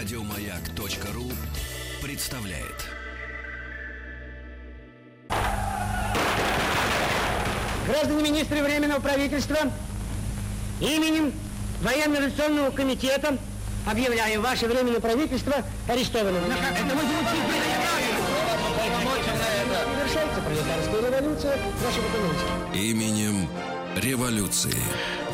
[0.00, 1.30] Радиомаяк.ру
[2.02, 2.86] представляет.
[7.86, 9.58] Граждане министры Временного правительства,
[10.80, 11.34] именем
[11.82, 13.36] Военно-революционного комитета
[13.86, 15.56] объявляю ваше Временное правительство
[15.86, 16.44] арестованным.
[16.46, 17.02] Это вы
[19.98, 22.78] Завершается пролетарская революция нашего экономики.
[22.88, 23.48] Именем
[23.96, 24.74] революции.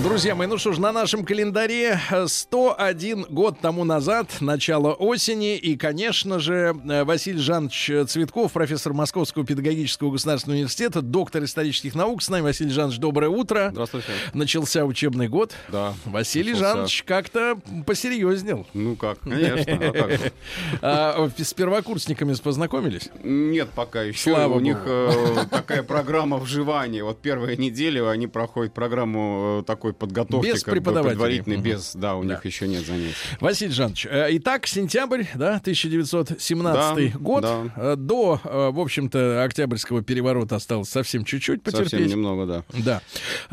[0.02, 5.76] Друзья мои, ну что ж, на нашем календаре 101 год тому назад, начало осени, и,
[5.76, 12.22] конечно же, Василий Жанович Цветков, профессор Московского педагогического государственного университета, доктор исторических наук.
[12.22, 13.70] С нами, Василий Жанович, доброе утро.
[13.72, 14.08] Здравствуйте.
[14.34, 15.54] Начался учебный год.
[15.68, 15.94] Да.
[16.04, 16.74] Василий начался.
[16.74, 18.66] Жанович как-то посерьезнел.
[18.74, 19.72] Ну как, конечно.
[19.72, 20.32] а как же?
[20.82, 23.08] А, с первокурсниками познакомились?
[23.24, 24.30] Нет, пока еще.
[24.30, 27.02] Слава У них э, такая программа вживания.
[27.02, 30.46] Вот первые недели они проходят программу э, такой подготовки.
[30.52, 31.10] Без преподавателей.
[31.10, 32.34] предварительной, без, да, у Да.
[32.34, 33.14] них еще нет занятий.
[33.40, 37.42] Василий Жанович, э, итак, сентябрь, да, 1917 Да, год.
[37.42, 37.62] да.
[37.76, 41.90] Э, До, в общем-то, Октябрьского переворота осталось совсем чуть-чуть потерпеть.
[41.90, 42.64] Совсем немного, да.
[42.84, 43.02] Да.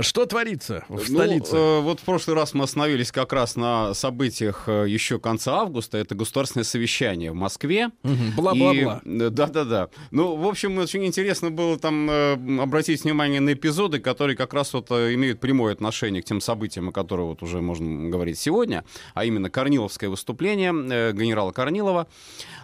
[0.03, 1.55] Что творится в Ну, столице?
[1.55, 5.97] э, вот в прошлый раз мы остановились как раз на событиях еще конца августа.
[5.97, 7.89] Это государственное совещание в Москве.
[8.35, 9.01] Бла-бла-бла.
[9.05, 9.89] Да-да-да.
[10.11, 14.73] Ну, в общем, очень интересно было там э, обратить внимание на эпизоды, которые как раз
[14.73, 18.83] вот э, имеют прямое отношение к тем событиям, о которых вот уже можно говорить сегодня,
[19.13, 22.07] а именно Корниловское выступление э, генерала Корнилова.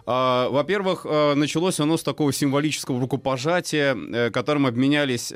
[0.06, 5.32] А, Во-первых, э, началось оно с такого символического рукопожатия, которым обменялись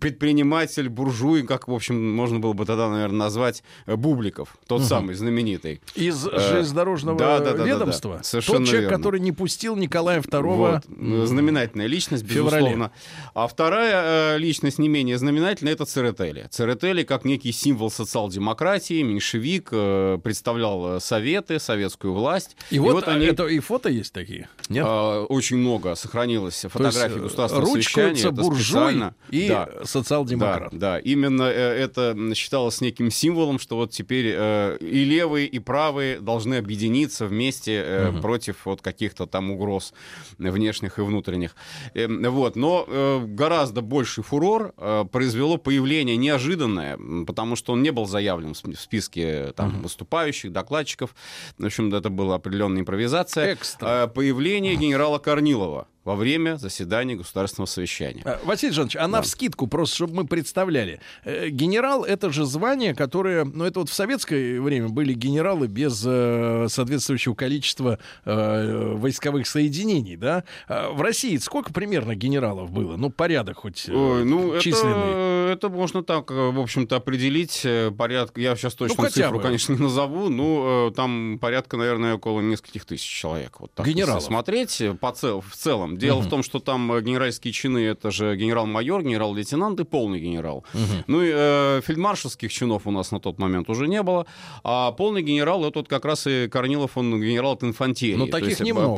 [0.00, 5.80] предприниматель, буржуй, как, в общем, можно было бы тогда, наверное, назвать Бубликов, тот самый знаменитый.
[5.94, 7.64] Из железнодорожного да-да-да-да-да.
[7.64, 8.20] ведомства?
[8.22, 8.96] Совершенно Тот человек, верно.
[8.96, 11.28] который не пустил Николая II Вот.
[11.28, 12.66] Знаменательная личность, в феврале.
[12.66, 12.92] безусловно.
[13.34, 16.46] А вторая личность, не менее знаменательная, это Церетели.
[16.50, 22.56] Церетели, как некий символ социал-демократии, меньшевик, э, представлял э, советы, советскую власть.
[22.70, 23.26] И, вот, они...
[23.26, 24.48] это и фото есть такие?
[24.68, 24.84] Нет?
[24.86, 28.30] э, очень много сохранилось фотографий То есть, э, государственного совещания.
[28.30, 29.68] Буржуй и Да.
[29.84, 30.72] социал-демократ.
[30.72, 36.20] Да, да, именно это считалось неким символом, что вот теперь э, и левые, и правые
[36.20, 39.92] должны объединиться вместе э, против вот каких-то там угроз
[40.38, 41.54] внешних и внутренних.
[41.94, 45.77] Эм, вот, но э, гораздо больший фурор э, произвело появление
[46.16, 51.14] неожиданное, м, потому что он не был заявлен в сп- в списке там выступающих, докладчиков.
[51.58, 53.54] В общем, это была определенная импровизация.
[53.54, 54.04] Экстра.
[54.04, 58.22] Э, появление генерала Корнилова во время заседания государственного совещания.
[58.24, 61.00] А, Василий Жанович, а на вскидку, просто чтобы мы представляли.
[61.24, 63.44] Э, Генерал— это же звание, которое...
[63.44, 70.16] Ну, это вот в советское время были генералы без э, соответствующего количества э, войсковых соединений,
[70.16, 70.44] да?
[70.66, 72.96] А в России сколько примерно генералов было?
[72.96, 75.50] Ну, порядок хоть э, Ой, ну, численный.
[75.50, 77.60] это, это можно так, э, в общем-то, определить.
[77.66, 79.42] э, Порядка, я сейчас Ну, хотя цифру, бы.
[79.42, 83.60] конечно, не назову, ну, э, там порядка, наверное, около нескольких тысяч человек.
[83.60, 84.22] Вот так, Генералов.
[84.22, 85.97] смотреть э, по цел, в целом.
[85.98, 90.64] Дело в том, что там э, генеральские чины, это же генерал-майор, генерал-лейтенант и полный генерал.
[91.06, 94.26] Ну, и э, фельдмаршальских чинов у нас на тот момент уже не было.
[94.64, 98.16] А полный генерал, это вот как раз и Корнилов, он генерал от инфантерии.
[98.16, 98.94] Ну, таких есть, э, немного,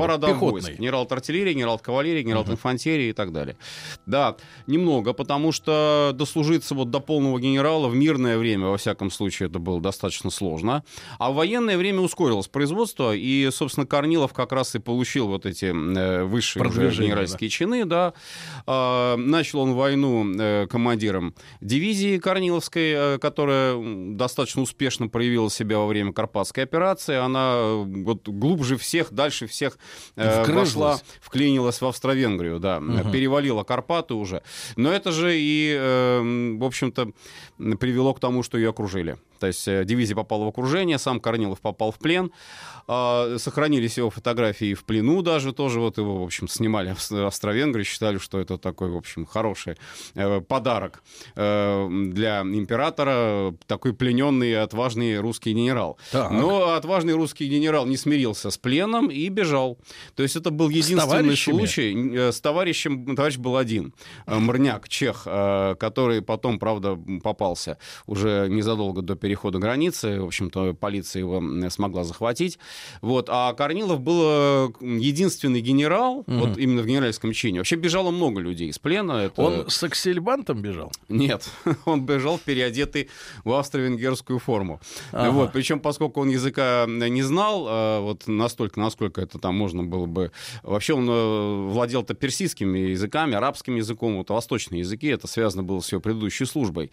[0.51, 0.71] войск.
[0.79, 3.57] Генерал от артиллерии, генерал от кавалерии, генерал от инфантерии и так далее.
[4.07, 9.49] Да, немного, потому что дослужиться вот до полного генерала в мирное время, во всяком случае,
[9.49, 10.85] это было достаточно сложно.
[11.19, 15.67] А в военное время ускорилось производство, и, собственно, Корнилов как раз и получил вот эти
[15.67, 16.63] э, высшие
[16.93, 18.15] генеральские чины, да.
[18.67, 23.77] А, начал он войну э, командиром дивизии Корниловской, э, которая
[24.15, 27.17] достаточно успешно проявила себя во время Карпатской операции.
[27.17, 29.79] Она э, вот глубже всех, дальше всех
[30.17, 30.57] Вгрызлась.
[30.57, 32.81] вошла, вклинилась в Австро-Венгрию, да,
[33.13, 34.43] перевалила Карпаты уже.
[34.77, 35.77] Но это же и,
[36.59, 37.13] в общем-то,
[37.79, 39.17] привело к тому, что ее окружили.
[39.41, 42.31] То есть э, дивизия попала в окружение, сам Корнилов попал в плен.
[42.87, 45.81] А, Сохранились его фотографии в плену даже тоже.
[45.81, 49.77] Вот его, в общем, снимали в Австро-Венгрии, считали, что это такой, в общем, хороший
[50.15, 51.03] э, подарок
[51.37, 55.99] э, для императора, такой плененный и отважный русский генерал.
[56.13, 56.31] Так.
[56.31, 59.79] Но отважный русский генерал не смирился с пленом и бежал.
[60.15, 62.31] То есть это был единственный случай.
[62.31, 63.95] С товарищем, товарищ был один.
[64.27, 70.21] Мрняк, чех, который потом, правда, попался уже незадолго до перехода границы.
[70.21, 71.41] В общем-то, полиция его
[71.71, 72.59] смогла захватить.
[73.01, 73.29] Вот.
[73.31, 77.61] А Корнилов был э, единственный генерал, вот именно в генеральском чине.
[77.61, 79.13] Вообще бежало много людей из плена.
[79.13, 79.41] Это...
[79.41, 80.91] Он с аксельбантом бежал?
[81.09, 81.49] Нет,
[81.85, 83.09] он бежал переодетый
[83.45, 84.81] в австро-венгерскую форму.
[85.13, 85.31] Ага.
[85.31, 90.07] Вот, причем, поскольку он языка не знал, а, вот настолько, насколько это там можно было
[90.07, 90.33] бы...
[90.65, 95.93] Вообще он э, владел-то персидскими языками, арабским языком, вот восточные языки, это связано было с
[95.93, 96.91] его предыдущей службой.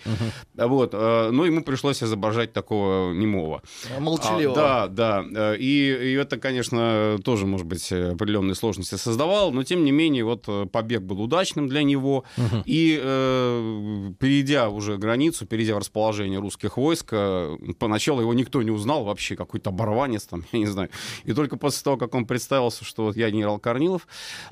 [0.53, 3.61] Вот, э, но ему пришлось изображать такого немого.
[3.99, 4.83] Молчаливого.
[4.83, 5.53] А, да, да.
[5.53, 10.23] э, И, и это, конечно, тоже, может быть, определенные сложности создавал, но тем не менее,
[10.23, 12.23] вот э, побег был удачным для него.
[12.65, 18.71] И э, перейдя уже границу, перейдя в расположение русских войск, э, поначалу его никто не
[18.71, 20.89] узнал вообще, какой-то оборванец там, я не знаю.
[21.25, 24.07] И только после того, как он представился, что вот я генерал Корнилов,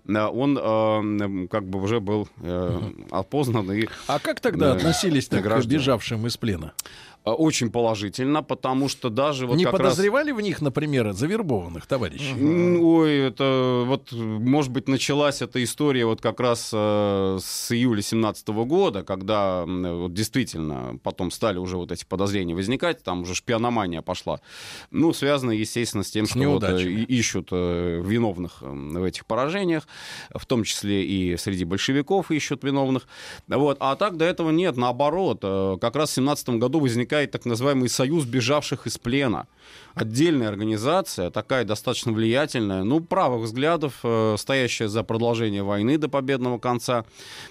[0.08, 2.82] э, он э, как бы уже был э,
[3.12, 4.76] опознан и А как тогда Да.
[4.78, 5.78] относились к Награжден.
[5.80, 6.74] бежавшим из плена?
[7.26, 9.82] Э, очень положительно, потому что даже вот не как раз...
[9.82, 12.32] подозревали в них, например, завербованных товарищей?
[12.34, 18.02] М, Ой, это вот, может быть, началась эта история вот как раз э, с июля
[18.02, 23.34] 17 года, когда м, вот действительно потом стали уже вот эти подозрения возникать, там уже
[23.36, 24.40] шпиономания пошла.
[24.92, 29.26] Ну, связано, естественно, с тем, С что вот, э, ищут э, виновных э, в этих
[29.26, 29.88] поражениях,
[30.34, 33.08] в том числе и среди большевиков ищут виновных.
[33.48, 33.78] Вот.
[33.80, 35.40] А так до этого нет, наоборот.
[35.44, 39.48] э, Как раз в 17 году возникает так называемый союз бежавших из плена.
[39.96, 46.60] Отдельная организация, такая достаточно влиятельная, ну, правых взглядов, э, стоящая за продолжение войны до победного
[46.60, 47.06] конца.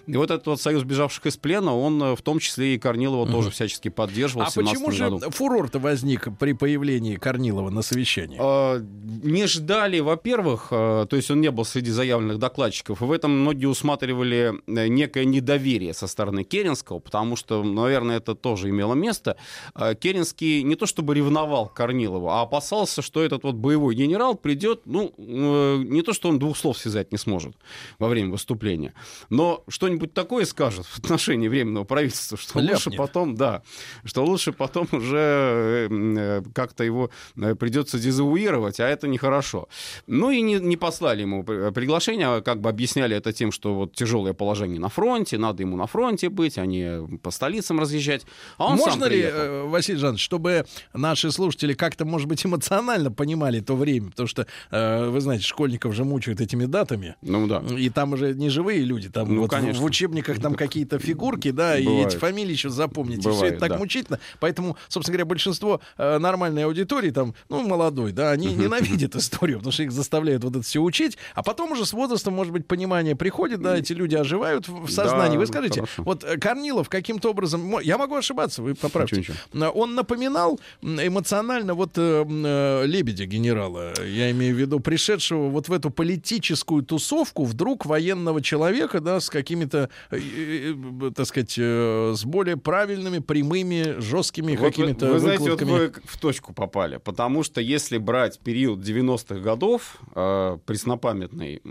[0.06, 3.26] И вот этот вот союз бежавших из плена, он э, в том числе и Корнилова
[3.30, 5.30] тоже всячески поддерживал А в 17 почему же году.
[5.30, 8.38] фурор-то возник при появлении Корнилова на совещании?
[8.38, 8.80] Э,
[9.22, 13.30] Не ждали, во-первых, э, то есть он не был среди заявленных докладчиков, и в этом
[13.40, 19.36] многие усматривали э, некое недоверие со стороны Керенского, потому что, наверное, это тоже имело место.
[19.74, 24.82] Э, Керенский не то чтобы ревновал Корнилову, а опасался, что этот вот боевой генерал придет,
[24.84, 27.56] ну, э, не то, что он двух слов связать не сможет
[27.98, 28.94] во время выступления,
[29.30, 32.96] но что-нибудь такое скажет в отношении Временного правительства, что лучше Ляпнет.
[32.96, 33.62] потом, да,
[34.04, 37.10] что лучше потом уже э, э, как-то его
[37.58, 39.68] придется дезавуировать, а это нехорошо.
[40.06, 43.74] Ну и не, не послали ему при- приглашение, а как бы объясняли это тем, что
[43.74, 48.24] вот тяжелое положение на фронте, надо ему на фронте быть, а не по столицам разъезжать.
[48.58, 49.22] А он Можно ли,
[49.66, 55.08] Василий Жанович, чтобы наши слушатели как-то, может быть, эмоционально понимали то время, потому что, э,
[55.08, 57.62] вы знаете, школьников же мучают этими датами, Ну да.
[57.76, 59.80] и там уже не живые люди, там Ну, вот конечно.
[59.80, 62.08] в учебниках там какие-то фигурки, да, и Бывает.
[62.08, 63.20] эти фамилии еще запомните.
[63.20, 63.78] Все Бывает, это так да.
[63.78, 64.18] мучительно.
[64.40, 69.72] Поэтому, собственно говоря, большинство э, нормальной аудитории, там, ну, молодой, да, они ненавидят историю, потому
[69.72, 73.16] что их заставляют вот это все учить, а потом уже с возрастом, может быть, понимание
[73.16, 75.34] приходит, да, эти люди оживают в сознании.
[75.34, 76.02] Да, Вы скажите, хорошо.
[76.02, 81.74] вот э, Корнилов каким-то образом, я могу ошибаться, вы поправьте, Ничего, Э, он напоминал эмоционально
[81.74, 87.44] вот э, э, Лебедя генерала, я имею в виду пришедшего вот в эту политическую тусовку
[87.44, 93.18] вдруг военного человека, да, с какими-то, э, э, э, так сказать, э, с более правильными,
[93.18, 95.78] прямыми, жесткими Вот вы, какими-то вы знаете, вот выкладками.
[95.78, 101.62] вы в точку попали, потому что если брать период 90-х годов, э, преснопамятный,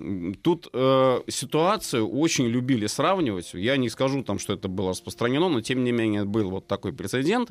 [0.41, 3.53] тут э, ситуацию очень любили сравнивать.
[3.53, 6.93] Я не скажу там, что это было распространено, но тем не менее был вот такой
[6.93, 7.42] прецедент.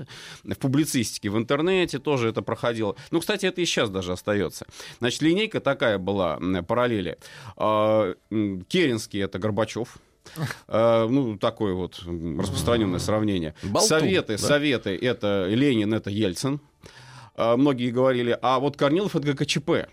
[0.45, 2.97] В публицистике, в интернете тоже это проходило.
[3.11, 4.67] Ну, кстати, это и сейчас даже остается.
[4.99, 7.19] Значит, линейка такая была, параллели.
[7.57, 8.15] А,
[8.69, 9.99] Керенский— это Горбачев.
[10.69, 13.55] Э, ну, такое вот распространенное сравнение.
[13.63, 14.39] Болтун, Советы, да.
[14.39, 16.61] советы это Ленин, это Ельцин.
[17.35, 19.89] А, Многие говорили, а вот Корнилов это ГКЧП.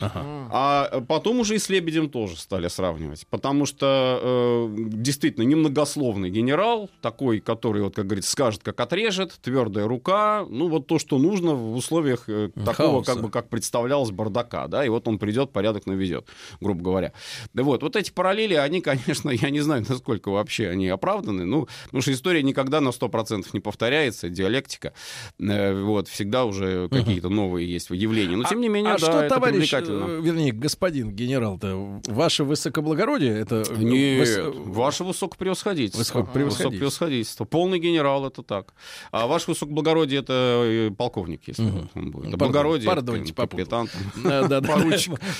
[0.00, 3.26] А потом уже и с Лебедем тоже стали сравнивать.
[3.28, 9.86] Потому что э, действительно немногословный генерал, такой, который, вот, как говорится, скажет, как отрежет, твердая
[9.86, 13.12] рука, ну вот то, что нужно в условиях э, такого, Хаоса.
[13.12, 16.26] как бы, как представлялось, бардака, да, и вот он придет, порядок наведет,
[16.60, 17.12] грубо говоря.
[17.54, 21.68] Да вот, вот эти параллели, они, конечно, я не знаю, насколько вообще они оправданы, ну,
[21.84, 24.92] потому что история никогда на 100% не повторяется, диалектика,
[25.38, 29.18] э, вот, всегда уже какие-то новые есть явления, но тем не менее, а да, что,
[29.20, 30.18] это товарищ, привлекательно.
[30.18, 33.64] э, вернее, господин генерал-то, ваше высокоблагородие, это...
[33.68, 36.00] э, Нет, выс- ваше высокопревосходительство.
[36.00, 36.68] Высокопревосходительство.
[36.68, 37.44] Высокопревосходительство.
[37.44, 38.74] Полный генерал, это так.
[39.10, 40.32] А ваше высокоблагородие, это
[40.64, 42.30] э, полковник, если вот он будет.
[42.32, 43.86] Пардон, благородие, попутал.
[43.88, 43.88] капитан.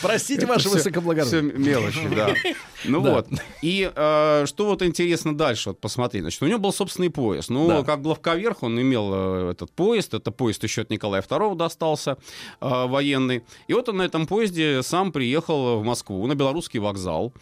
[0.03, 1.41] Простите, ваше высокоблагородие.
[1.51, 2.35] всё мелочи, да.
[2.85, 3.29] Ну вот.
[3.63, 6.23] И что вот интересно дальше вот посмотреть.
[6.23, 7.49] Значит, у него был собственный поезд.
[7.51, 10.15] Ну, как главковерх он имел этот поезд.
[10.15, 12.17] Это поезд еще от Николая II достался,
[12.61, 13.45] военный.
[13.69, 17.35] И вот он на этом поезде сам приехал в Москву, на белорусский вокзал.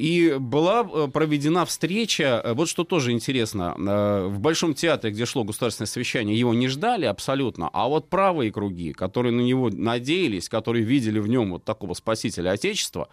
[0.00, 5.26] И была э, проведена встреча, э, вот что тоже интересно, э, в Большом театре, где
[5.26, 10.48] шло государственное совещание, его не ждали абсолютно, а вот правые круги, которые на него надеялись,
[10.48, 13.10] которые видели в нем вот такого спасителя Отечества,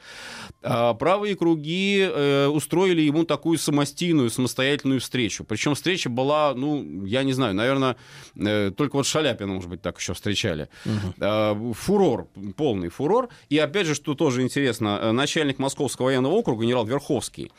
[0.62, 2.10] правые круги
[2.50, 5.44] устроили ему такую самостийную, самостоятельную встречу.
[5.44, 7.98] Причем встреча была, ну, я не знаю, наверное,
[8.34, 10.70] только вот Шаляпина, может быть, так еще встречали.
[10.86, 11.74] Угу.
[11.74, 13.29] Фурор, полный фурор.
[13.50, 17.51] И опять же, что тоже интересно, начальник Московского военного округа, генерал Верховский,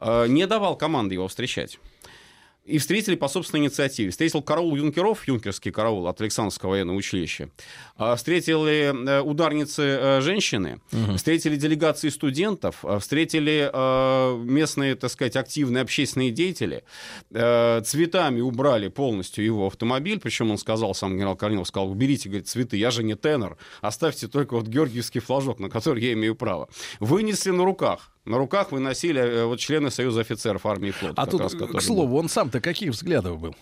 [0.00, 0.24] угу.
[0.26, 1.78] не давал команды его встречать.
[2.64, 4.10] И встретили по собственной инициативе.
[4.10, 7.50] Встретил караул юнкеров, юнкерский караул от Александровского военного училища.
[7.96, 10.80] А, встретили э, ударницы э, женщины.
[10.90, 11.16] Угу.
[11.16, 12.82] Встретили делегации студентов.
[13.00, 16.84] Встретили э, местные, так сказать, активные общественные деятели.
[17.30, 20.18] Цветами убрали полностью его автомобиль.
[20.18, 23.58] Причем он сказал, сам генерал Корнилов сказал, уберите, говорит, цветы, я же не тенор.
[23.82, 26.70] Оставьте только вот георгиевский флажок, на который я имею право.
[26.98, 31.20] Вынесли на руках на руках выносили э, вот члены Союза офицеров армии и флота.
[31.20, 33.54] А тут, раз, к слову, он сам-то каких взглядов был?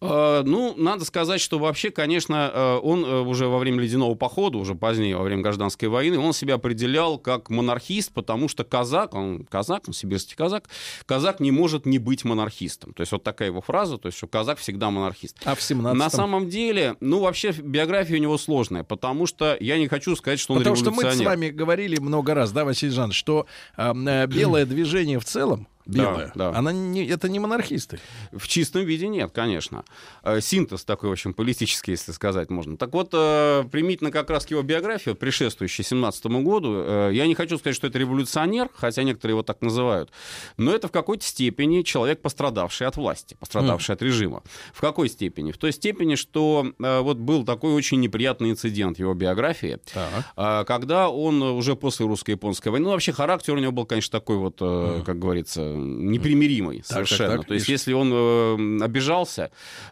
[0.00, 4.58] Э, ну, надо сказать, что вообще, конечно, э, он э, уже во время ледяного похода,
[4.58, 9.44] уже позднее, во время гражданской войны, он себя определял как монархист, потому что казак, он
[9.44, 10.64] казак, он сибирский казак,
[11.06, 12.92] казак не может не быть монархистом.
[12.92, 15.38] То есть вот такая его фраза, то есть что казак всегда монархист.
[15.44, 19.78] А в 17 На самом деле, ну, вообще биография у него сложная, потому что я
[19.78, 20.96] не хочу сказать, что он потому революционер.
[20.96, 23.46] Потому что мы с вами говорили много раз, да, Василий Жанович, что
[23.78, 26.58] э, белое движение в целом, белая, да, да.
[26.58, 28.00] она не, это не монархисты.
[28.32, 29.84] В чистом виде нет, конечно.
[30.22, 32.76] Э, синтез такой, в общем, политический, если сказать можно.
[32.76, 37.34] Так вот, э, примитивно как раз к его биографии, предшествующей 17 году, э, я не
[37.34, 40.10] хочу сказать, что это революционер, хотя некоторые его так называют,
[40.56, 43.96] но это в какой-то степени человек, пострадавший от власти, пострадавший mm.
[43.96, 44.42] от режима.
[44.72, 45.52] В какой степени?
[45.52, 50.66] В той степени, что вот был такой очень неприятный инцидент в его биографии, так.
[50.66, 54.60] когда он уже после русско-японской войны, ну, вообще характер у него был, конечно, такой вот,
[54.60, 55.04] mm.
[55.04, 57.30] как говорится, непримиримый так, совершенно.
[57.30, 59.50] Так, так, То есть, если он э, обижался,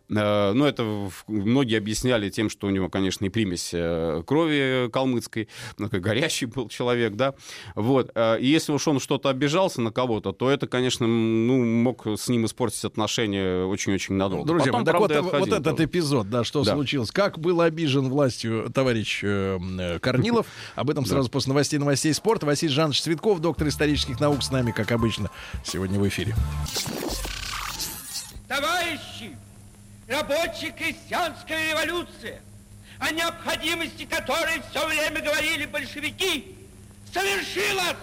[0.08, 5.48] э, ну, это многие объясняли тем, что у него, конечно, и примесь э, крови калмыцкой,
[5.78, 7.34] ну, такой горящий был человек, да,
[7.74, 8.10] вот.
[8.40, 12.46] И если уж он что-то обижался на кого-то, то это, конечно, ну, мог с ним
[12.46, 14.46] испортить отношения очень-очень надолго.
[14.46, 16.74] Друзья, Потом, так правда, вот, вот этот эпизод, да, что да.
[16.74, 17.10] случилось?
[17.10, 20.46] Как был обижен властью товарищ э Корнилов?
[20.74, 22.46] Об этом сразу после новостей новостей спорта.
[22.46, 25.30] Василий Жанович Цветков, доктор исторических наук, с нами, как обычно,
[25.74, 26.32] сегодня в эфире.
[28.46, 29.36] Товарищи,
[30.06, 32.40] рабочая крестьянская революция,
[33.00, 36.56] о необходимости которой все время говорили большевики,
[37.12, 37.96] совершилась!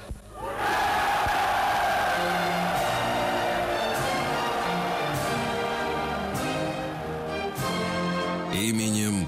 [8.54, 9.26] Именем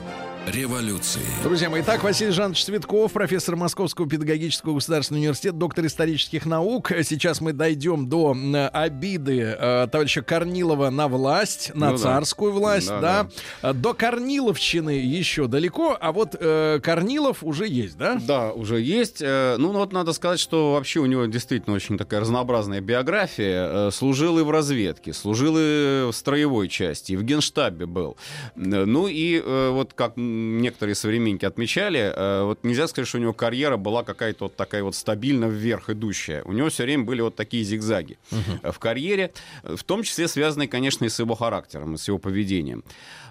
[0.48, 1.22] революции.
[1.42, 6.92] Друзья мои, итак, Василий Жанович Цветков, профессор Московского педагогического государственного университета, доктор исторических наук.
[7.04, 8.36] Сейчас мы дойдем до
[8.74, 12.60] обиды э, товарища Корнилова на власть, на ну, царскую да.
[12.60, 13.30] власть, да, да.
[13.62, 13.74] да.
[13.74, 18.20] До Корниловщины еще далеко, а вот э, Корнилов уже есть, да?
[18.26, 19.22] Да, уже есть.
[19.22, 23.88] Э, ну, вот надо сказать, что вообще у него действительно очень такая разнообразная биография.
[23.88, 28.18] Э, служил и в разведке, служил и в строевой части, и в генштабе был.
[28.56, 33.78] Ну и вот как некоторые современники отмечали, э, вот нельзя сказать, что у него карьера
[33.78, 36.44] была какая-то вот такая вот стабильно вверх идущая.
[36.44, 38.72] У него все время были вот такие зигзаги uh-huh.
[38.72, 42.84] в карьере, в том числе связанные, конечно, и с его характером, и с его поведением.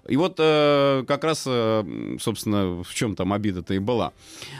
[0.08, 4.12] И вот э, как раз, э, собственно, в чем там обида-то и была.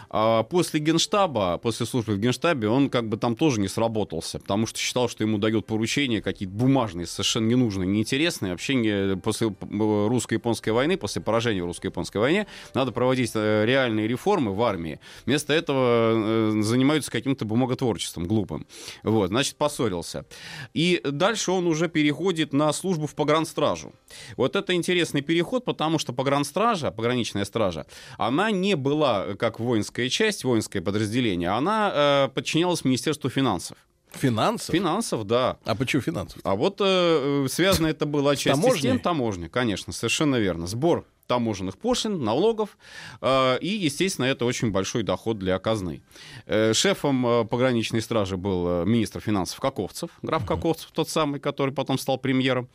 [0.08, 4.66] А после генштаба, после службы в генштабе, он как бы там тоже не сработался, потому
[4.66, 8.52] что считал, что ему дают поручения какие-то бумажные, совершенно ненужные, неинтересные.
[8.52, 14.62] Вообще не, после русско-японской войны, после поражения русско-японской войны, надо проводить э, реальные реформы в
[14.62, 15.00] армии.
[15.26, 18.66] Вместо этого э, занимаются каким-то бумаготворчеством глупым.
[19.02, 20.25] Вот, значит, поссорился.
[20.72, 23.92] И дальше он уже переходит на службу в погранстражу.
[24.37, 27.86] Вот это интересный переход, потому что погранстража, пограничная стража,
[28.18, 33.78] она не была как воинская часть, воинское подразделение, она э, подчинялась Министерству финансов.
[34.12, 34.74] Финансов?
[34.74, 35.56] Финансов, да.
[35.64, 36.38] А почему финансов?
[36.44, 40.66] А вот э, связано это было отчасти с тем, таможни, конечно, совершенно верно.
[40.66, 42.76] Сбор таможенных пошлин, налогов,
[43.21, 46.02] э, и, естественно, это очень большой доход для казны.
[46.47, 51.99] Э, шефом э, пограничной стражи был министр финансов Каковцев, граф Каковцев, тот самый, который потом
[51.99, 52.69] стал премьером.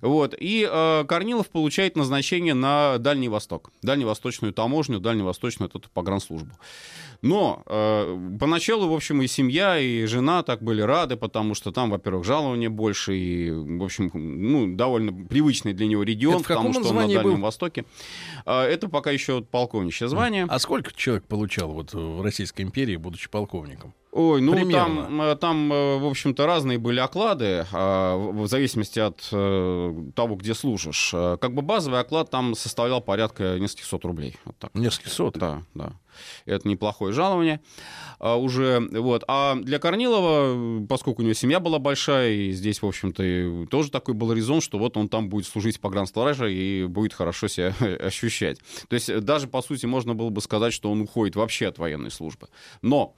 [0.00, 0.34] Вот.
[0.38, 0.64] И
[1.08, 6.54] Корнилов получает назначение на Дальний Восток, дальневосточную таможню, дальневосточную эту погранслужбу.
[7.24, 11.88] Но э, поначалу, в общем, и семья, и жена так были рады, потому что там,
[11.88, 16.86] во-первых, жалование больше, и, в общем, ну, довольно привычный для него регион, Это потому что
[16.90, 17.36] он на Дальнем был?
[17.38, 17.86] Востоке.
[18.44, 20.44] Э, это пока еще полковничье звание.
[20.46, 23.94] А сколько человек получал вот в Российской империи, будучи полковником?
[24.14, 25.02] Ой, ну Примерно.
[25.02, 30.36] там, э, там, э, в общем-то, разные были оклады, а, в зависимости от э, того,
[30.36, 31.10] где служишь.
[31.10, 34.36] Как бы базовый оклад там составлял порядка нескольких сот рублей.
[34.44, 34.72] Вот так.
[34.74, 35.36] Несколько сот.
[35.36, 35.94] Да, да.
[36.46, 37.60] Это неплохое жалование
[38.18, 38.80] а, уже.
[38.92, 39.24] Вот.
[39.28, 44.14] А для Корнилова, поскольку у него семья была большая, и здесь, в общем-то, тоже такой
[44.14, 48.58] был резон, что вот он там будет служить в погранстраже и будет хорошо себя ощущать.
[48.88, 52.10] То есть даже, по сути, можно было бы сказать, что он уходит вообще от военной
[52.10, 52.48] службы.
[52.82, 53.16] Но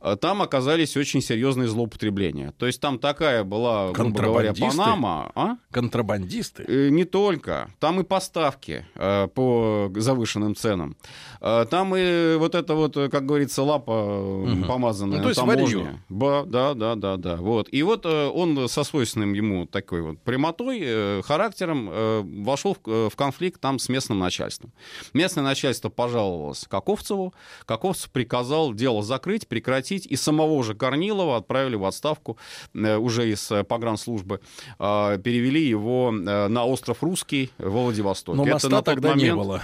[0.00, 2.52] э, там оказались очень серьезные злоупотребления.
[2.58, 4.54] То есть там такая была, грубо говоря?
[4.54, 5.32] Панама.
[5.34, 5.56] А?
[5.72, 6.64] Контрабандисты.
[6.68, 7.70] Э, Не только.
[7.80, 10.96] Там и поставки э, по завышенным ценам.
[11.40, 15.88] Э, Там и вот это вот, как говорится, лапа э, помазанная Ну, то есть варьё.
[16.08, 17.36] Ба, да, да, да, да.
[17.36, 17.68] Вот.
[17.72, 23.78] И вот он со свойственным ему такой вот прямотой, характером вошел в, в конфликт там
[23.78, 24.72] с местным начальством.
[25.14, 27.34] Местное начальство пожаловалось Каковцеву.
[27.66, 32.36] Каковцев приказал дело закрыть, прекратить, и самого же Корнилова отправили в отставку
[32.74, 34.40] э, уже из э, погранслужбы.
[34.78, 38.36] Э, Перевели его э, на остров Русский в Владивостоке.
[38.36, 39.62] Но Это моста на тот тогда не момент- было.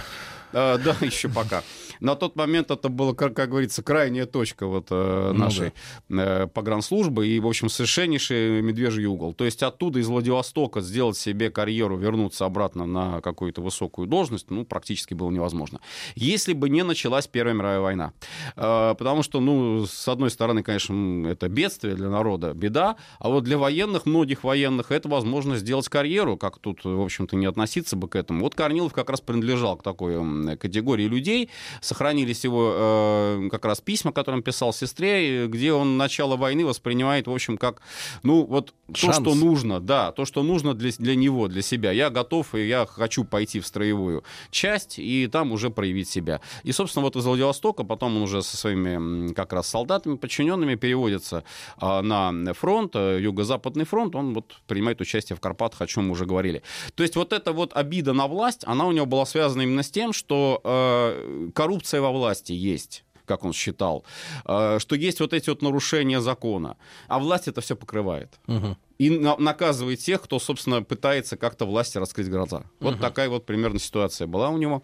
[0.53, 1.61] а, да, еще пока.
[1.99, 5.73] На тот момент это была, как, как говорится, крайняя точка вот, э, Ну нашей
[6.09, 9.33] э, погранслужбы и, в общем, совершеннейший медвежий угол.
[9.33, 14.65] То есть оттуда, из Владивостока, сделать себе карьеру, вернуться обратно на какую-то высокую должность, ну,
[14.65, 15.79] практически было невозможно.
[16.15, 18.13] Если бы не началась Первая мировая война.
[18.55, 23.43] Э, потому что, ну, с одной стороны, конечно, это бедствие для народа, беда, а вот
[23.43, 28.07] для военных, многих военных, это возможность сделать карьеру, как тут, в общем-то, не относиться бы
[28.07, 28.41] к этому.
[28.41, 31.49] Вот Корнилов как раз принадлежал к такой категории людей.
[31.85, 36.65] Сохранились его э, как раз письма, которые он писал сестре, э, где он начало войны
[36.65, 37.81] воспринимает, в общем, как,
[38.23, 39.17] ну, вот Шанс.
[39.17, 41.91] то, что нужно, да, то, что нужно для, для него, для себя.
[41.91, 46.41] Я готов, и я хочу пойти в строевую часть, и там уже проявить себя.
[46.63, 51.43] И, собственно, вот из Владивостока потом он уже со своими как раз солдатами, подчиненными переводится
[51.77, 56.11] а, на фронт, э, юго-западный фронт, он вот принимает участие в Карпатах, о чем мы
[56.11, 56.63] уже говорили.
[56.95, 59.89] То есть вот эта вот обида на власть, она у него была связана именно с
[59.89, 64.05] тем, что э, коррупция во власти есть как он считал,
[64.45, 66.77] э, что есть вот эти вот нарушения закона,
[67.07, 68.29] а власть это все покрывает.
[68.45, 68.77] Мгм.
[68.99, 72.65] И на- наказывает тех, кто, собственно, пытается как-то власти раскрыть глаза.
[72.79, 74.83] Вот такая вот примерно ситуация была у него.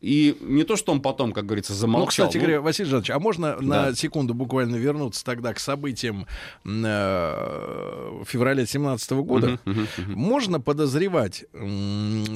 [0.00, 2.26] И не то, что он потом, как говорится, Ну, замолчал.
[2.28, 3.94] кстати ну, говоря, Василий Жанович, а можно на Да.
[3.96, 6.28] секунду буквально вернуться тогда к событиям
[6.64, 9.58] э, февраля 17 года?
[9.64, 10.12] мгм, мгм, мгм.
[10.20, 11.44] Можно подозревать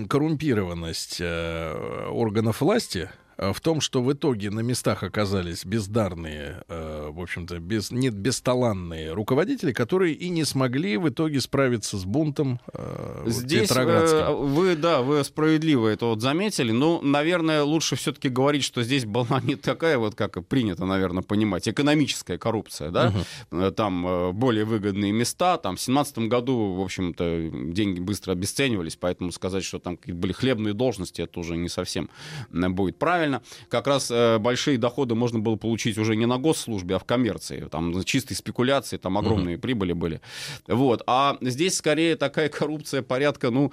[0.09, 7.21] коррумпированность э, органов власти в том, что в итоге на местах оказались бездарные, э, в
[7.21, 13.25] общем-то, без, нет, бесталанные руководители, которые и не смогли в итоге справиться с бунтом э,
[13.26, 16.73] Здесь э, вы, да, вы справедливо это вот заметили.
[16.73, 21.69] Ну, наверное, лучше все-таки говорить, что здесь была не такая вот, как принято, наверное, понимать,
[21.69, 23.13] экономическая коррупция, да?
[23.50, 25.58] Э, Там э, более выгодные места.
[25.58, 30.75] Там в 17 году, в общем-то, деньги быстро обесценивались, поэтому сказать, что там были хлебные
[30.75, 32.08] должности, это уже не совсем
[32.52, 33.25] э, будет правильно.
[33.69, 37.67] Как раз э, большие доходы можно было получить уже не на госслужбе, а в коммерции.
[37.71, 40.21] Там чистые спекуляции, там огромные прибыли были.
[40.67, 41.02] Вот.
[41.06, 43.73] А здесь скорее такая коррупция порядка, ну,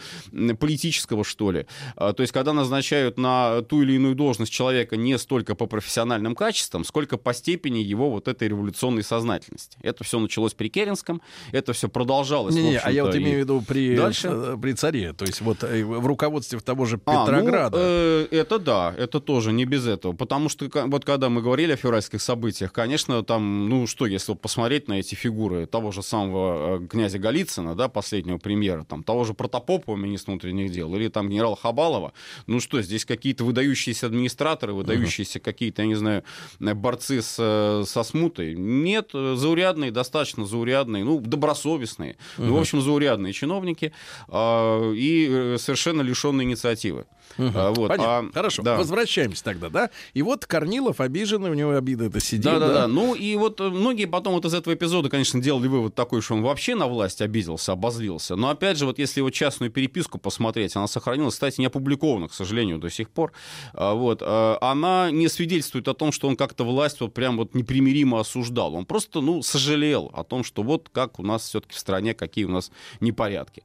[0.60, 1.66] политического, что ли.
[1.96, 6.36] А, То есть, когда назначают на ту или иную должность человека не столько по профессиональным
[6.36, 9.78] качествам, сколько по степени его вот этой революционной сознательности.
[9.82, 12.56] Это все началось при Керенском, это все продолжалось.
[12.56, 14.30] в Не-не, а я вот и- имею в виду при, дальше?
[14.32, 17.78] э, при царе, то есть вот э, в руководстве того же А, ну, Петрограда.
[17.80, 20.14] э, это да, это тоже не без этого.
[20.14, 24.88] Потому что вот когда мы говорили о февральских событиях, конечно, там, ну что, если посмотреть
[24.88, 29.34] на эти фигуры того же самого э, князя Голицына, да, последнего премьера, там, того же
[29.34, 32.14] Протопопова, министра внутренних дел, или там генерала Хабалова,
[32.48, 36.24] ну что, здесь какие-то выдающиеся администраторы, выдающиеся какие-то, я не знаю,
[36.60, 38.56] э, борцы с, э, со смутой.
[38.56, 43.94] Нет, заурядные, достаточно заурядные, ну, добросовестные, ну, в общем, заурядные чиновники
[44.28, 47.06] а, и э, совершенно лишенные инициативы.
[47.38, 48.30] А, вот, Понятно.
[48.30, 48.78] а, Хорошо, да.
[48.78, 49.90] возвращаемся тогда, да?
[50.14, 52.46] И вот Корнилов обиженный, у него обида это сидит.
[52.46, 52.88] Да, да, да.
[52.88, 56.36] Ну и вот э, многие потом вот из этого эпизода, конечно, делали вывод такой, что
[56.36, 58.36] он вообще на власть обиделся, обозлился.
[58.36, 62.34] Но опять же, вот если его частную переписку посмотреть, она сохранилась, кстати, не опубликована, к
[62.34, 63.32] сожалению, до сих пор.
[63.74, 67.56] А, Вот, а, она не свидетельствует о том, что он как-то власть вот прям вот
[67.56, 68.76] непримиримо осуждал.
[68.76, 72.46] Он просто, ну, сожалел о том, что вот как у нас все-таки в стране, какие
[72.46, 73.64] у нас непорядки.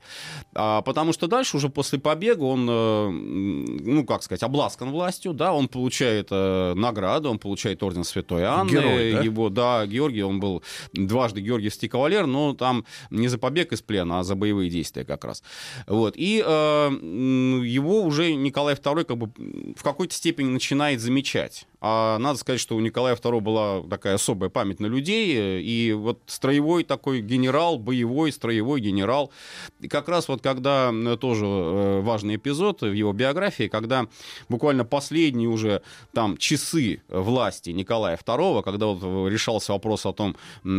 [0.54, 5.52] А, потому что дальше уже после побега он, э, ну, как сказать, обласкан властью, да,
[5.58, 8.70] он получает э, награду, он получает орден Святой Анны.
[8.70, 9.20] Герой, да?
[9.20, 14.20] Его, да, Георгий, он был дважды Георгиевский кавалер, но там не за побег из плена,
[14.20, 15.42] а за боевые действия как раз.
[15.86, 16.14] Вот.
[16.16, 16.90] И э,
[17.64, 19.30] его уже Николай II как бы
[19.76, 21.66] в какой-то степени начинает замечать.
[21.80, 26.20] А надо сказать, что у Николая II была такая особая память на людей, и вот
[26.26, 29.30] строевой такой генерал, боевой строевой генерал.
[29.80, 34.06] И как раз вот когда э, тоже э, важный эпизод в его биографии, когда
[34.48, 35.82] буквально последние уже
[36.12, 40.36] там часы власти Николая II, когда вот решался вопрос о том,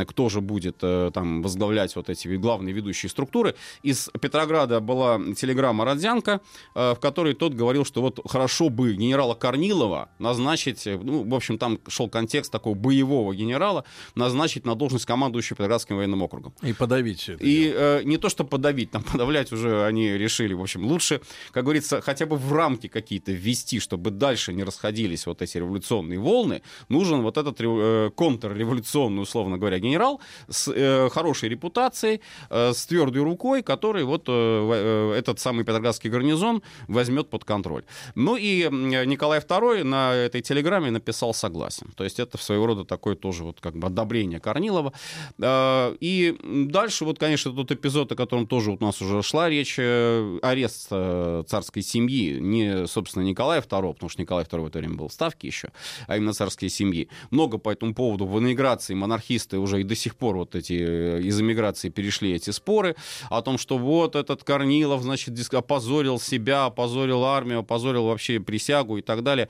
[0.08, 5.86] кто же будет э, там возглавлять вот эти главные ведущие структуры, из Петрограда была телеграмма
[5.86, 6.41] Родзянко,
[6.75, 11.34] э, в которой тот говорил, что вот хорошо бы генерала Корнилова назначить, э, ну, в
[11.34, 16.53] общем, там шел контекст такого боевого генерала, назначить на должность командующего Петроградским военным округом.
[16.62, 17.43] И подавить это.
[17.43, 20.53] И э, не то, что подавить, там подавлять уже они решили.
[20.53, 25.26] В общем, лучше, как говорится, хотя бы в рамки какие-то ввести, чтобы дальше не расходились
[25.26, 26.62] вот эти революционные волны.
[26.90, 33.24] Нужен вот этот э, контрреволюционный, условно говоря, генерал с э, хорошей репутацией, э, с твердой
[33.24, 37.84] рукой, который вот э, э, этот самый Петроградский гарнизон возьмет под контроль.
[38.16, 41.92] Ну и Николай II на этой телеграмме написал согласен.
[41.96, 44.94] То есть это своего рода такое тоже вот как бы одобрение Корнилова.
[45.40, 46.36] Э, И
[46.70, 50.40] дальше вот, конечно, тот эпизод, о котором тоже вот у нас уже шла речь, э,
[50.42, 54.95] арест э, царской семьи, не, собственно, Николая II, потому что Николай II в это время
[54.95, 55.69] был в Ставке еще,
[56.08, 57.10] а именно царской семьи.
[57.32, 61.21] Много по этому поводу в эмиграции монархисты уже и до сих пор вот эти э,
[61.21, 62.95] из эмиграции перешли эти споры
[63.30, 69.02] о том, что вот этот Корнилов, значит, опозорил себя, опозорил армию, опозорил вообще присягу и
[69.02, 69.49] так далее,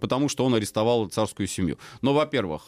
[0.00, 1.78] потому что он арестовал царскую семью.
[2.02, 2.64] Но, во-первых,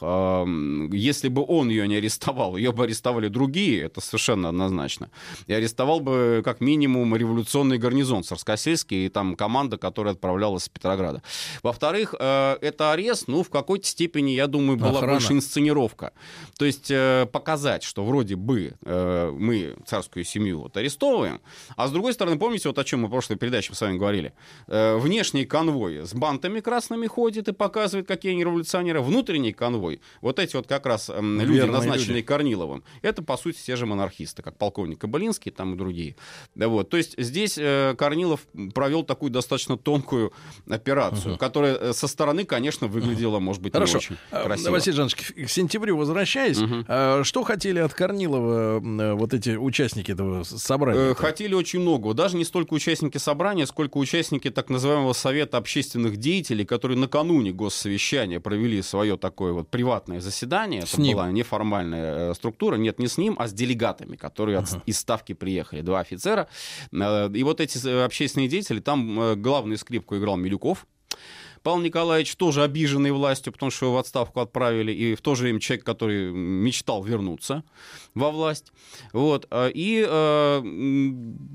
[0.92, 5.10] если бы он ее не арестовал, ее бы арестовали другие, это совершенно однозначно.
[5.46, 11.22] И арестовал бы как минимум революционный гарнизон царскосельский и там команда, которая отправлялась из Петрограда.
[11.62, 15.12] Во-вторых, э, это арест, ну, в какой-то степени, я думаю, была Охрана.
[15.12, 16.12] больше инсценировка.
[16.58, 21.40] То есть э, показать, что вроде бы э, мы царскую семью вот арестовываем,
[21.76, 24.32] а с другой стороны, помните, вот о чем мы в прошлой передаче с вами говорили?
[24.68, 29.00] Э, внешний конвой с бантами красными ходит и показывает, какие они революционеры.
[29.02, 32.26] Внутренний конвой, вот эти вот как раз люди, Верные назначенные люди.
[32.26, 36.16] Корниловым, это, по сути, те же монархисты, как полковник Кабалинский там и другие.
[36.54, 36.88] Да, вот.
[36.90, 38.40] То есть здесь э, Корнилов
[38.74, 40.32] провел такую достаточно тонкую
[40.68, 43.92] операцию, э, со стороны, конечно, выглядела, может быть, Хорошо.
[43.94, 44.70] не очень А, красиво.
[44.72, 50.42] Василий Жанович, к сентябрю возвращаясь, а, что хотели от Корнилова э, вот эти участники этого
[50.44, 51.10] собрания?
[51.10, 52.12] Э, Хотели очень много.
[52.14, 58.40] Даже не столько участники собрания, сколько участники так называемого Совета общественных деятелей, которые накануне госсовещания
[58.40, 60.82] провели свое такое вот приватное заседание.
[60.86, 61.16] С Это ним?
[61.16, 62.76] была неформальная э, структура.
[62.76, 65.80] Нет, не с ним, а с делегатами, которые от- из Ставки приехали.
[65.82, 66.48] Два офицера.
[66.92, 70.86] Э, И вот эти э, общественные деятели, там э, главную скрипку играл Милюков.
[71.62, 75.44] Павел Николаевич тоже обиженный властью, потому что его в отставку отправили, и в то же
[75.44, 77.62] время человек, который мечтал вернуться
[78.14, 78.72] во власть.
[79.12, 79.46] Вот.
[79.50, 80.62] а, И э,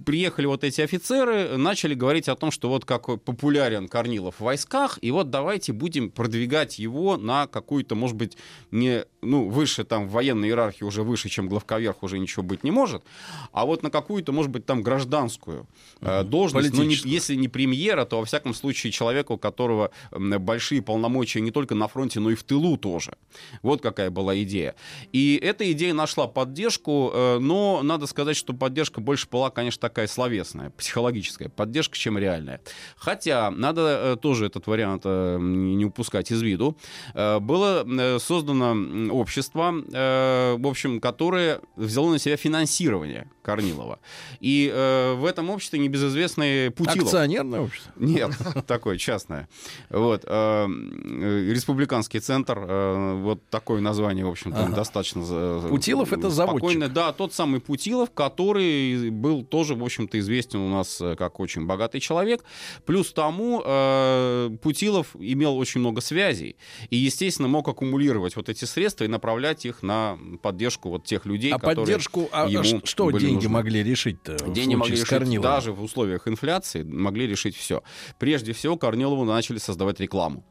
[0.06, 4.98] приехали вот эти офицеры, начали говорить о том, что вот как популярен Корнилов в войсках,
[5.02, 8.38] и вот давайте будем продвигать его на какую-то, может быть,
[8.72, 12.72] не, ну, выше там в военной иерархии уже выше, чем главковерх уже ничего быть не
[12.72, 13.04] может,
[13.52, 15.68] а вот на какую-то, может быть, там гражданскую
[16.02, 20.82] э, должность, ну, не- если не премьера, то во всяком случае человека, у которого большие
[20.82, 23.14] полномочия не только на фронте, но и в тылу тоже.
[23.62, 24.76] Вот какая была идея.
[25.12, 30.08] И эта идея нашла поддержку, э, но надо сказать, что поддержка больше была, конечно, такая
[30.08, 32.62] словесная, психологическая поддержка, чем реальная.
[32.96, 36.78] Хотя надо э, тоже этот вариант э, не упускать из виду.
[37.14, 37.86] Было
[38.20, 44.00] создано общество, в общем, которое взяло на себя финансирование Корнилова.
[44.40, 44.72] И
[45.18, 47.06] в этом обществе небезызвестный Путилов.
[47.06, 47.92] Акционерное общество.
[47.96, 48.32] Нет,
[48.68, 49.48] такое частное.
[49.90, 50.24] Вот.
[50.26, 54.76] э, э, Республиканский центр, э, вот такое название, в общем-то, Ага.
[54.76, 55.24] достаточно...
[55.24, 56.92] за- Путилов— это заводчик.
[56.92, 61.66] Да, тот самый Путилов, который был тоже, в общем-то, известен у нас э, как очень
[61.66, 62.44] богатый человек.
[62.86, 66.58] Плюс тому, э, Путилов имел очень много связей
[66.90, 71.52] и, естественно, мог аккумулировать вот эти средства и направлять их на поддержку вот тех людей,
[71.54, 73.50] А которые поддержку, а ему что были деньги нужны.
[73.50, 77.84] могли решить-то Деньги могли решить даже в условиях инфляции, могли решить все.
[78.20, 80.44] Прежде всего, Корнилову начали создавать рекламу.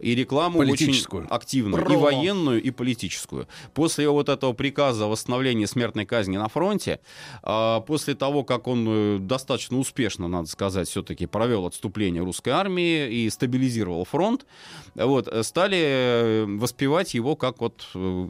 [0.00, 1.24] И рекламу Политическую.
[1.24, 1.98] очень активную, и Про.
[1.98, 3.46] военную, и политическую.
[3.74, 7.00] После вот этого приказа о восстановлении смертной казни на фронте,
[7.42, 13.08] а, после того, как он э, достаточно успешно, надо сказать, все-таки провел отступление русской армии
[13.10, 14.46] и стабилизировал фронт,
[14.94, 17.86] вот, э, стали э, воспевать его как вот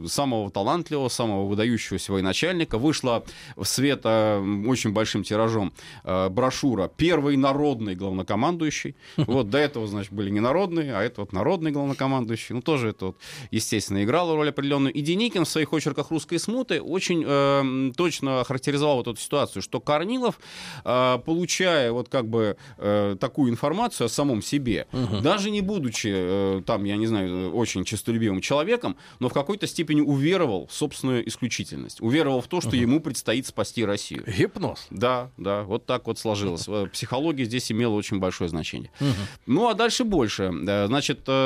[0.07, 2.77] самого талантливого, самого выдающегося военачальника.
[2.77, 3.23] Вышла
[3.55, 5.73] в свет очень большим тиражом
[6.03, 8.95] брошюра «Первый народный главнокомандующий».
[9.33, 12.55] Вот до этого, значит, были не народные, а это вот народный главнокомандующий.
[12.55, 13.17] Ну, тоже это вот,
[13.51, 14.93] естественно, играло роль определенную.
[14.93, 19.79] И Деникин в своих очерках «Русской смуты» очень э, точно охарактеризовал вот эту ситуацию, что
[19.79, 20.39] Корнилов,
[20.83, 24.87] э, получая вот как бы э, такую информацию о самом себе,
[25.21, 30.01] даже не будучи э, там, я не знаю, очень честолюбивым человеком, но в какой-то степени
[30.01, 32.01] уверовал в собственную исключительность.
[32.01, 34.23] Уверовал в то, что ему предстоит спасти Россию.
[34.25, 34.87] Гипноз.
[34.89, 36.67] Да, да, вот так вот сложилось.
[36.67, 38.89] Э, Психология здесь имела очень большое значение.
[39.45, 40.51] Ну, а дальше больше.
[40.67, 41.42] Э, Значит, э,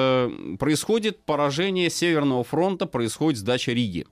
[0.60, 4.06] происходит поражение Северного фронта, происходит сдача Риги.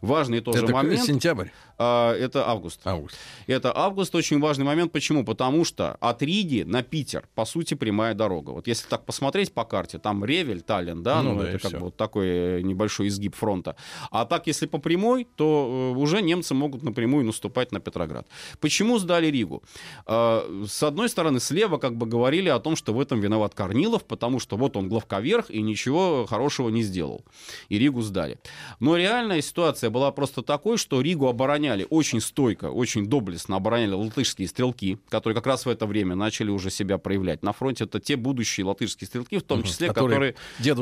[0.00, 1.02] Важный тоже Это момент.
[1.02, 1.48] сентябрь.
[1.78, 2.80] А, это август.
[2.84, 3.16] Август.
[3.46, 4.92] Это август очень важный момент.
[4.92, 5.24] Почему?
[5.24, 8.50] Потому что от Риги на Питер, по сути, прямая дорога.
[8.50, 11.70] Вот если так посмотреть по карте, там Ревель, Таллин, да, Ну ну, да, это как
[11.70, 11.78] всё.
[11.78, 13.76] бы вот такой э, небольшой изгиб фронта.
[14.10, 18.26] А так, если по прямой, то э, уже немцы могут напрямую наступать на Петроград.
[18.60, 19.62] Почему сдали Ригу?
[20.06, 24.04] Э, С одной стороны, слева как бы говорили о том, что в этом виноват Корнилов,
[24.04, 27.24] потому что вот он главковерх и ничего хорошего не сделал.
[27.68, 28.38] И Ригу сдали.
[28.80, 34.48] Но реальная ситуация была просто такой, что Ригу обороняли очень стойко, очень доблестно обороняли латышские
[34.48, 37.42] стрелки, которые как раз в это время начали уже себя проявлять.
[37.42, 40.34] На фронте это те будущие латышские стрелки, в том числе, Которые которые,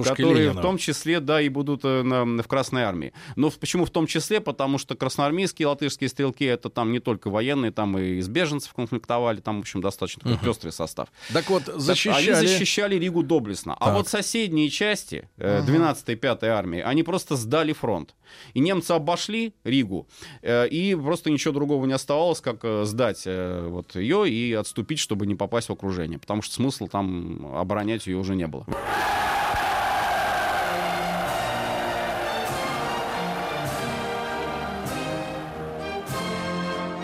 [0.04, 3.12] которые в том числе, да, и будут э, на- в Красной армии.
[3.36, 4.40] Но почему в том числе?
[4.40, 9.40] Потому что красноармейские латышские стрелки это там не только военные, там и из беженцев конфликтовали,
[9.40, 11.08] там, в общем, достаточно такой пестрый состав.
[11.32, 12.30] Так вот, защищали...
[12.30, 13.74] Они защищали Ригу доблестно.
[13.74, 13.94] А Так.
[13.96, 18.14] вот соседние части, э, 12-й, 5-й армии, они просто сдали фронт.
[18.54, 20.08] И немцы обошли Ригу,
[20.42, 24.98] э, и просто ничего другого не оставалось, как э, сдать э, вот ее и отступить,
[24.98, 26.18] чтобы не попасть в окружение.
[26.18, 28.66] Потому что смысла там оборонять ее уже не было.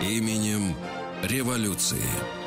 [0.01, 0.75] Именем
[1.23, 2.42] революции.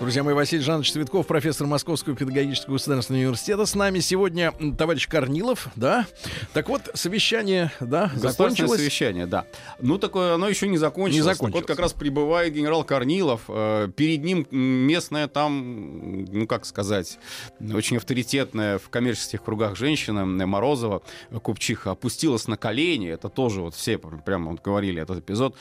[0.00, 3.66] Друзья мои, Василий Жанович Цветков, профессор Московского педагогического государственного университета.
[3.66, 6.06] С нами сегодня товарищ Корнилов, да?
[6.52, 8.78] Так вот, совещание, да, закончилось.
[8.78, 9.44] совещание, да.
[9.80, 11.16] Ну, такое оно еще не закончилось.
[11.24, 11.62] Не Так закончилось.
[11.62, 13.42] Вот как раз прибывает генерал Корнилов.
[13.48, 17.18] э, перед ним местная там, ну, как сказать,
[17.60, 21.02] очень авторитетная в коммерческих кругах женщина Морозова,
[21.42, 23.08] купчиха, опустилась на колени.
[23.08, 25.56] Это тоже вот все пр- прямо вот говорили этот эпизод.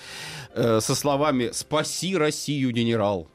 [0.53, 3.27] э, со словами «Спаси Россию, генерал».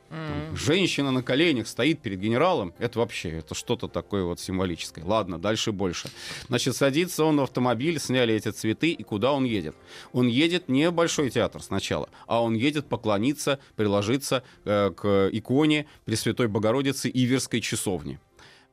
[0.55, 2.75] Женщина на коленях стоит перед генералом.
[2.79, 5.05] Это вообще, это что-то такое вот символическое.
[5.05, 6.11] Ладно, дальше больше.
[6.49, 9.75] Значит, садится он в автомобиль, сняли эти цветы, и куда он едет?
[10.13, 15.87] Он едет не в Большой театр сначала, а он едет поклониться, приложиться э, к иконе
[16.05, 18.19] Пресвятой Богородицы Иверской часовни.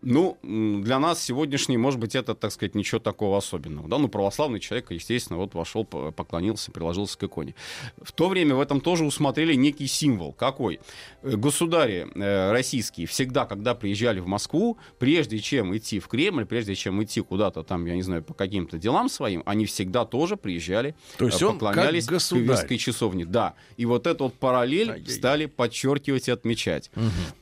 [0.02, 3.90] Ну, для нас сегодняшний, может быть, это, так сказать, ничего такого особенного.
[3.90, 7.54] Да, ну, православный человек, естественно, вот вошел, по- поклонился, приложился к иконе.
[8.02, 10.32] В то время в этом тоже усмотрели некий символ.
[10.32, 10.80] Какой?
[11.22, 16.76] Э, Государи э, российские всегда, когда приезжали в Москву, прежде чем идти в Кремль, прежде
[16.76, 20.96] чем идти куда-то там, я не знаю, по каким-то делам своим, они всегда тоже приезжали,
[21.18, 22.46] То есть э, он как поклонялись к государь.
[22.46, 23.26] Иверской часовне.
[23.26, 23.56] Да.
[23.76, 25.14] И вот эту вот параллель Ай-яй-яй.
[25.14, 26.90] стали подчеркивать и отмечать.
[26.96, 27.02] Э,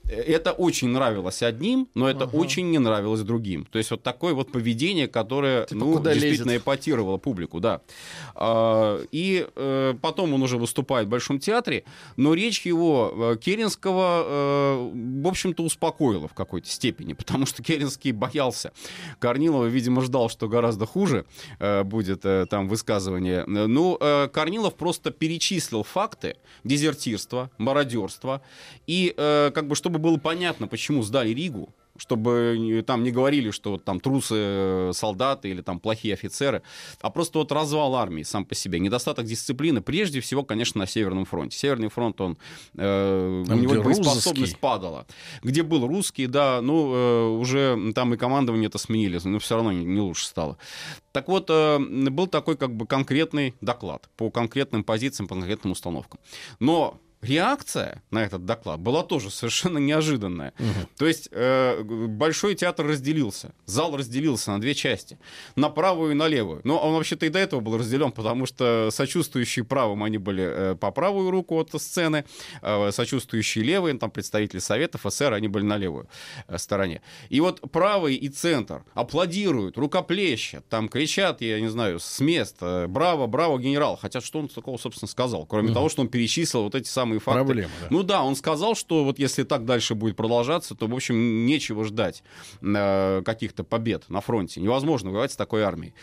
[0.09, 3.65] Это очень нравилось одним, но это очень не нравилось другим.
[3.65, 6.63] То есть вот такое вот поведение, которое Типа, ну, действительно лезет?
[6.63, 7.81] эпатировало публику, да.
[8.35, 11.83] А, И э, потом он уже выступает в Большом театре,
[12.15, 18.11] но речь его э, Керенского, э, в общем-то, успокоила в какой-то степени, потому что Керенский
[18.11, 18.71] боялся.
[19.19, 21.25] Корнилова, видимо, ждал, что гораздо хуже
[21.59, 23.45] э, будет э, там высказывание.
[23.45, 28.41] Ну, э, Корнилов просто перечислил факты дезертирства, мародерства,
[28.85, 33.77] и э, как бы чтобы было понятно, почему сдали Ригу, чтобы там не говорили, что
[33.77, 36.61] там трусы э, солдаты или там плохие офицеры,
[37.01, 41.25] а просто вот развал армии сам по себе, недостаток дисциплины, прежде всего, конечно, на Северном
[41.25, 41.57] фронте.
[41.57, 42.37] Северный фронт, он,
[42.75, 44.57] э, у него боеспособность русский.
[44.59, 45.07] падала.
[45.43, 49.71] Где был русский, да, ну, э, уже там и командование это сменили, но все равно
[49.71, 50.57] не, не лучше стало.
[51.11, 56.19] Так вот, э, был такой как бы конкретный доклад по конкретным позициям, по конкретным установкам.
[56.59, 60.53] Но реакция на этот доклад была тоже совершенно неожиданная.
[60.97, 65.17] То есть э, Большой театр разделился, зал разделился на две части,
[65.55, 66.61] на правую и на левую.
[66.63, 70.75] Но он вообще-то и до этого был разделен, потому что сочувствующие правым они были э,
[70.75, 72.25] по правую руку от сцены,
[72.61, 76.07] э, сочувствующие левые, там представители Советов, СССР, они были на левую
[76.47, 77.01] э, стороне.
[77.29, 83.27] И вот правый и центр аплодируют, рукоплещут, там кричат, я не знаю, с места, браво,
[83.27, 83.97] браво, генерал.
[84.01, 87.43] Хотя что он такого, собственно, сказал, кроме того, что он перечислил вот эти самые факты.
[87.43, 87.87] Проблема, да.
[87.89, 91.83] Ну да, он сказал, что вот если так дальше будет продолжаться, то, в общем, нечего
[91.83, 92.23] ждать
[92.61, 94.61] э, каких-то побед на фронте.
[94.61, 95.93] Невозможно воевать с такой армией.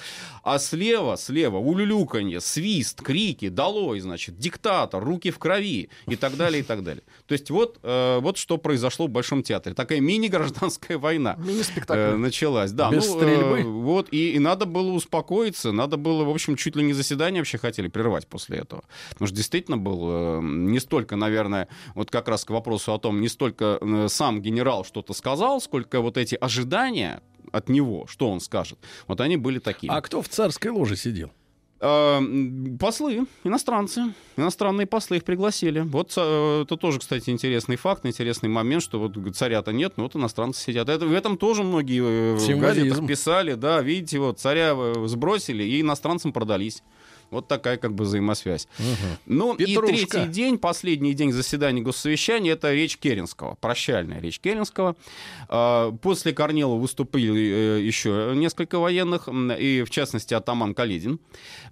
[0.42, 6.60] А слева, слева, улюлюканье, свист, крики, долой, значит, диктатор, руки в крови и так далее,
[6.60, 7.02] и так далее.
[7.26, 9.74] То есть вот, э, вот что произошло в Большом театре.
[9.74, 12.00] Такая мини-гражданская война Мини-спектакль.
[12.00, 12.72] э, началась.
[12.72, 13.60] Да, Без ну, стрельбы.
[13.60, 17.40] э, вот, и, и надо было успокоиться, надо было, в общем, чуть ли не заседание
[17.40, 18.84] вообще хотели прервать после этого.
[19.10, 23.20] Потому что действительно был э, не столько, наверное, вот как раз к вопросу о том,
[23.20, 28.38] не столько э, сам генерал что-то сказал, сколько вот эти ожидания от него, что он
[28.38, 28.78] скажет,
[29.08, 29.92] вот они были такими.
[29.92, 31.32] А кто в царской ложе сидел?
[31.80, 32.20] Э,
[32.78, 35.80] Послы, иностранцы, иностранные послы их пригласили.
[35.80, 40.14] Вот э, это тоже, кстати, интересный факт, интересный момент, что вот царя-то нет, но вот
[40.14, 40.88] иностранцы сидят.
[40.88, 42.88] Это, в этом тоже многие э, в Символизм.
[42.88, 44.76] газетах писали, да, видите, вот царя
[45.06, 46.84] сбросили и иностранцам продались.
[47.34, 48.68] Вот такая как бы взаимосвязь.
[49.26, 49.92] Ну Петрушка.
[49.92, 54.94] и третий день, последний день заседания госсовещания, это речь Керенского, прощальная речь Керенского.
[55.48, 61.18] А, После Корнилова выступили э, еще несколько военных, и в частности атаман Каледин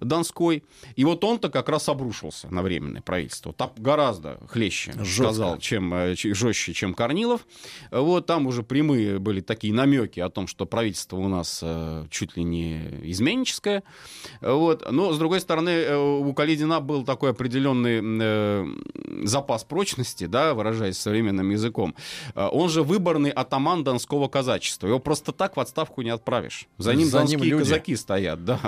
[0.01, 0.63] Донской.
[0.97, 3.53] И вот он-то как раз обрушился на временное правительство.
[3.53, 5.23] Так гораздо хлеще Жестко.
[5.23, 7.47] сказал, чем э, жестче, чем Корнилов.
[7.91, 12.35] Вот там уже прямые были такие намеки о том, что правительство у нас э, чуть
[12.35, 13.83] ли не изменническое.
[14.41, 14.91] Вот.
[14.91, 18.65] Но, с другой стороны, э, у Каледина был такой определенный э,
[19.23, 21.95] запас прочности, да, выражаясь современным языком.
[22.35, 24.87] Э, Он же выборный атаман донского казачества.
[24.87, 26.67] Его просто так в отставку не отправишь.
[26.77, 27.63] За ним За ним донские люди.
[27.63, 28.59] казаки стоят, да.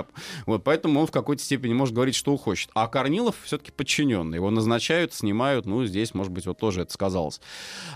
[0.46, 2.70] Вот, поэтому он в какой-то степени может говорить, что хочет.
[2.74, 4.36] А Корнилов все-таки подчиненный.
[4.36, 5.66] Его назначают, снимают.
[5.66, 7.40] Ну, здесь, может быть, вот тоже это сказалось.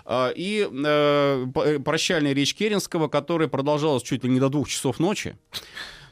[0.05, 5.37] А, И э, прощальная речь Керенского, которая продолжалась чуть ли не до двух часов ночи.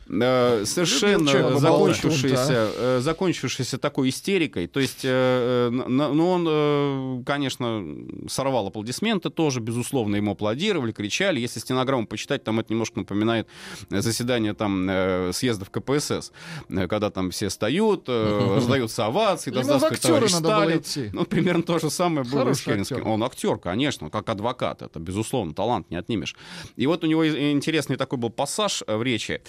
[0.09, 4.67] Э, совершенно закончившаяся, э, закончившаяся такой истерикой.
[4.67, 7.85] То есть, э, ну, он, конечно,
[8.29, 11.41] сорвал аплодисменты тоже, безусловно, ему аплодировали, кричали.
[11.41, 13.47] Если стенограмму почитать, там это немножко напоминает
[13.91, 16.33] заседание там э, съездов КПСС,
[16.69, 21.11] когда там все встают, э, раздаются овации, в актеры товарищ Сталин.
[21.13, 23.07] Ну, примерно то же самое было с Керенским.
[23.07, 26.37] Он актер, конечно, как адвокат, это, безусловно, талант не отнимешь.
[26.77, 29.41] И вот у него интересный такой был пассаж в речи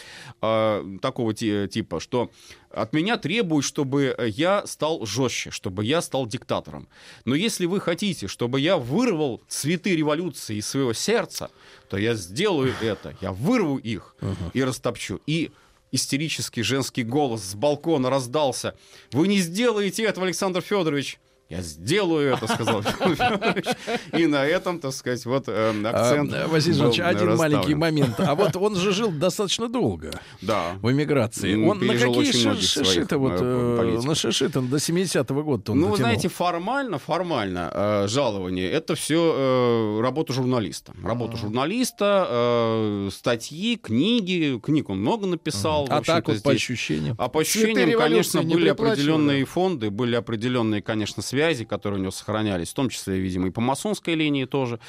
[0.84, 2.30] э, такого ти- типа, что
[2.72, 6.88] от меня требуют, чтобы я стал жестче, чтобы я стал диктатором.
[7.26, 11.50] Но если вы хотите, чтобы я вырвал цветы революции из своего сердца,
[11.90, 13.16] то я сделаю это.
[13.22, 14.16] Я вырву их
[14.54, 15.20] и растопчу.
[15.26, 15.52] И
[15.92, 18.76] истерический женский голос с балкона раздался.
[19.12, 21.20] Вы не сделаете этого, Александр Федорович.
[21.50, 22.84] Я сделаю это, сказал.
[24.14, 26.32] И на этом, так сказать, вот э, акцент.
[26.32, 28.20] А, Василий был Жанович, один маленький момент.
[28.20, 30.12] А вот он же жил достаточно долго
[30.44, 30.74] Да.
[30.80, 31.56] в эмиграции.
[31.56, 34.06] Он на какие шиши-то вот, э, э, политиков.
[34.06, 40.34] на шиши-то до 70-го года Ну, вы знаете, формально, формально э, жалование это все работа
[40.34, 40.94] журналиста.
[41.04, 44.60] Работа журналиста, э, статьи, книги.
[44.64, 45.88] Книг он много написал.
[45.90, 47.16] а так вот по ощущениям.
[47.18, 52.12] А по ощущениям, конечно, не были определенные фонды, были определенные, конечно, связи, которые у него
[52.12, 54.80] сохранялись, в том числе, видимо, и по масонской линии тоже.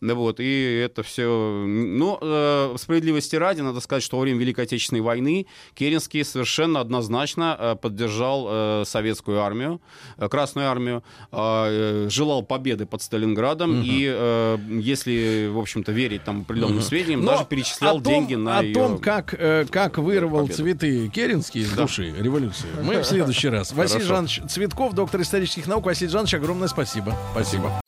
[0.00, 1.24] Вот, и это все...
[1.66, 7.56] Но э, справедливости ради, надо сказать, что во время Великой Отечественной войны Керенский совершенно однозначно
[7.58, 9.80] э, поддержал э, советскую армию,
[10.16, 16.42] э, Красную армию, э, желал победы под Сталинградом, и э, если, в общем-то, верить там
[16.42, 18.74] определенным сведениям, Но даже перечислял том, деньги на О ее...
[18.74, 20.54] том, как, э, как вырвал победу.
[20.56, 21.82] цветы Керенский из Да.
[21.82, 23.72] души революции, мы в следующий раз.
[23.72, 24.04] Василий.
[24.04, 25.84] Жанович Цветков, доктор исторических наук.
[25.86, 27.14] Василий Жанович, огромное спасибо.
[27.32, 27.80] Спасибо.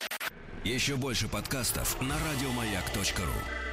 [0.63, 3.72] Еще больше подкастов на радиомаяк.ру.